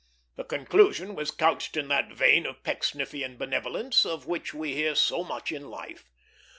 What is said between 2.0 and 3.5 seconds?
vein of Pecksniffian